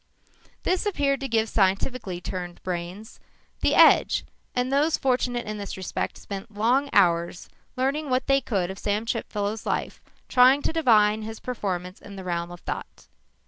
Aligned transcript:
This 0.63 0.87
appeared 0.87 1.19
to 1.19 1.27
give 1.27 1.47
scientifically 1.47 2.19
trained 2.19 2.63
brains 2.63 3.19
the 3.59 3.75
edge 3.75 4.25
and 4.55 4.71
those 4.73 4.97
fortunate 4.97 5.45
in 5.45 5.59
this 5.59 5.77
respect 5.77 6.17
spent 6.17 6.55
long 6.57 6.89
hours 6.91 7.49
learning 7.77 8.09
what 8.09 8.25
they 8.25 8.41
could 8.41 8.71
of 8.71 8.79
Chipfellow's 8.81 9.67
life, 9.67 10.01
trying 10.27 10.63
to 10.63 10.73
divine 10.73 11.21
his 11.21 11.39
performance 11.39 12.01
in 12.01 12.15
the 12.15 12.23
realm 12.23 12.49
of 12.49 12.61
thought. 12.61 13.05